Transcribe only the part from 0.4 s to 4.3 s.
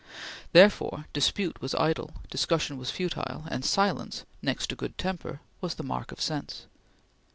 Therefore, dispute was idle, discussion was futile, and silence,